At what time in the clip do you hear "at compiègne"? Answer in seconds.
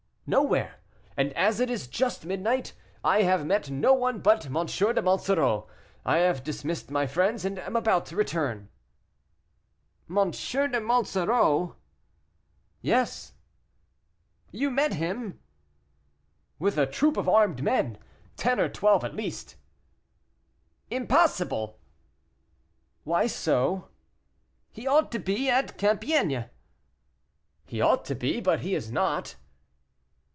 25.49-26.49